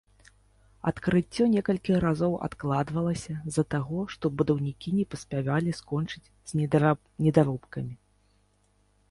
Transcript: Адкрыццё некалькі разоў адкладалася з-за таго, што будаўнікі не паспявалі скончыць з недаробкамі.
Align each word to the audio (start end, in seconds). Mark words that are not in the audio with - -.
Адкрыццё 0.91 1.43
некалькі 1.55 1.99
разоў 2.05 2.33
адкладалася 2.47 3.35
з-за 3.49 3.63
таго, 3.75 3.99
што 4.15 4.25
будаўнікі 4.39 4.95
не 4.97 5.05
паспявалі 5.13 5.77
скончыць 5.83 6.25
з 6.25 6.51
недаробкамі. 7.29 7.95